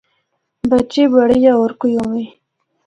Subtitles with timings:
[0.71, 2.23] بچے، بڑے یا ہور کوئی ہوّے۔